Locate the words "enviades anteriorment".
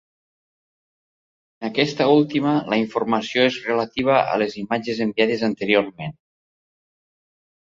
5.07-6.19